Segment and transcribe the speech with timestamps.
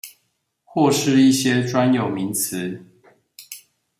[0.63, 2.81] 或是一些專有名詞